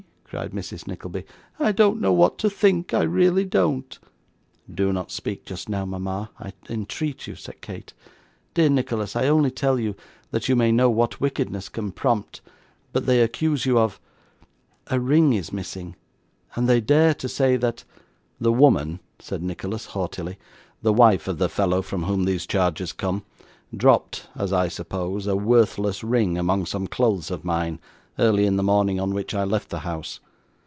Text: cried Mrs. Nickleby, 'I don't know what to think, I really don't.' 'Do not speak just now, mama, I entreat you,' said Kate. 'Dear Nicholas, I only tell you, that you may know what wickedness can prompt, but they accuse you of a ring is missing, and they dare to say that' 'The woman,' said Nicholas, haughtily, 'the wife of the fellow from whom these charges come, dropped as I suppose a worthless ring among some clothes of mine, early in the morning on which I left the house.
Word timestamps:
cried 0.33 0.53
Mrs. 0.53 0.87
Nickleby, 0.87 1.25
'I 1.59 1.73
don't 1.73 1.99
know 1.99 2.13
what 2.13 2.37
to 2.37 2.49
think, 2.49 2.93
I 2.93 3.01
really 3.01 3.43
don't.' 3.43 3.99
'Do 4.73 4.93
not 4.93 5.11
speak 5.11 5.43
just 5.43 5.67
now, 5.67 5.83
mama, 5.85 6.31
I 6.39 6.53
entreat 6.69 7.27
you,' 7.27 7.35
said 7.35 7.59
Kate. 7.61 7.93
'Dear 8.53 8.69
Nicholas, 8.69 9.13
I 9.17 9.27
only 9.27 9.51
tell 9.51 9.77
you, 9.77 9.93
that 10.29 10.47
you 10.47 10.55
may 10.55 10.71
know 10.71 10.89
what 10.89 11.19
wickedness 11.19 11.67
can 11.67 11.91
prompt, 11.91 12.39
but 12.93 13.07
they 13.07 13.21
accuse 13.21 13.65
you 13.65 13.77
of 13.77 13.99
a 14.87 15.01
ring 15.01 15.33
is 15.33 15.51
missing, 15.51 15.97
and 16.55 16.69
they 16.69 16.79
dare 16.79 17.13
to 17.15 17.27
say 17.27 17.57
that' 17.57 17.83
'The 18.39 18.53
woman,' 18.53 19.01
said 19.19 19.43
Nicholas, 19.43 19.87
haughtily, 19.87 20.37
'the 20.81 20.93
wife 20.93 21.27
of 21.27 21.39
the 21.39 21.49
fellow 21.49 21.81
from 21.81 22.03
whom 22.03 22.23
these 22.23 22.45
charges 22.47 22.93
come, 22.93 23.25
dropped 23.75 24.29
as 24.37 24.53
I 24.53 24.69
suppose 24.69 25.27
a 25.27 25.35
worthless 25.35 26.05
ring 26.05 26.37
among 26.37 26.67
some 26.67 26.87
clothes 26.87 27.31
of 27.31 27.43
mine, 27.43 27.81
early 28.19 28.45
in 28.45 28.57
the 28.57 28.61
morning 28.61 28.99
on 28.99 29.13
which 29.13 29.33
I 29.33 29.45
left 29.45 29.69
the 29.69 29.79
house. 29.79 30.19